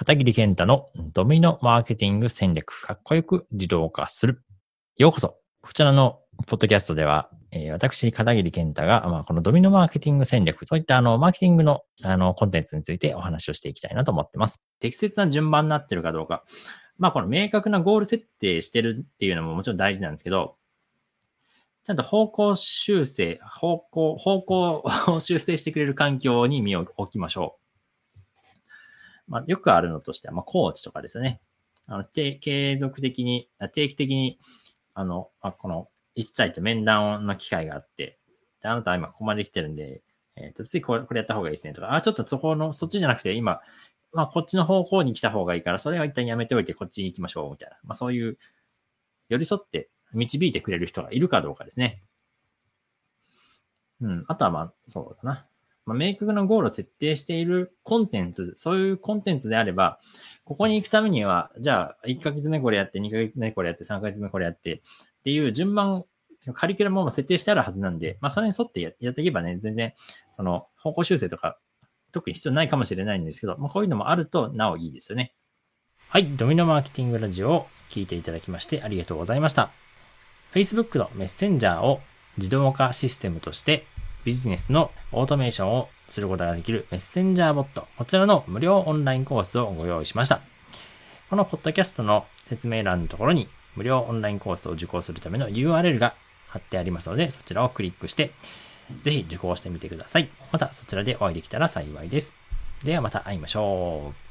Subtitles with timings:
[0.00, 4.42] 片桐健太のドミノマーケティング戦略、かっこよく自動化する。
[4.96, 5.36] ようこそ。
[5.60, 14.58] こちらのポッドキャストでは、えー、私、片桐健太が、まあ、このドミノマーケティング戦略、そういったあの、マーケティングのあの、コンテンツについてお話をしていきたいなと思ってます。
[14.80, 16.44] 適切な順番になってるかどうか。
[16.96, 20.56] まあ、この明確なゴール設定してるっていうのももちろん大事なんですけど、
[21.84, 27.59] ちゃんと方向修正、方向、方向を修正してくれる環境に身を置きましょう。
[29.30, 31.40] まあ、よくあるのとしては、まあ、コーチとかですね。
[31.86, 34.38] あの、て継続的に、定期的に、
[34.92, 38.18] あの、まあ、この、一対と面談の機会があって、
[38.60, 40.02] であなたは今ここまで来てるんで、
[40.36, 43.60] えっ、ー、と、次これ、これやった方がいいですねとか、あ、ちょっとそこの、そっちじゃなくて、今、
[44.12, 47.76] まあ、こっちの方向に来た方がいいから、それは一旦やめておいて、こっちに行きましょう、みたいな。
[47.84, 48.36] まあ、そういう、
[49.28, 52.02] 寄り添って導いてくれる人がいるかどうかですね。
[54.00, 54.24] うん。
[54.26, 55.46] あとはまあ、そうだな。
[55.90, 59.98] まあ、明確なゴールを設定しているコンテンツ、そういうコンテンツであれば、
[60.44, 64.80] ここに行くためには、じゃあ、1ヶ月目これやって、2ヶ月目これやって、3ヶ月目これやって、っ
[65.24, 66.04] ていう順番、
[66.54, 69.92] カリキュラムも設定してあるはずなんで、まあ、それに沿ってやっていけばね、全然、
[70.36, 71.58] その、方向修正とか、
[72.12, 75.34] 特に必要ないかもしれないんですけど、まあ、こういうのもあると、なおいいですよね。
[76.08, 76.26] はい。
[76.36, 79.70] ドミノマーケティングラジオを聞いていただきましてありがとうございました。
[80.52, 82.00] Facebook のメッセンジャーを
[82.36, 83.86] 自動化システムとして
[84.24, 90.40] ビジネスのオートメーションをすることができるメッセンジャーボット、こちらの無料オンラインコースをご用意しました。
[91.28, 96.14] このポッドキャストの説明欄のところに無料オンラインコースを受講するための URL が
[96.48, 98.32] 貼ってありますので、そちらをクリックして、
[99.02, 100.28] ぜひ受講してみてください。
[100.52, 102.34] またそちらでお会いできたら幸いです。
[102.84, 104.29] ではまた会いましょう。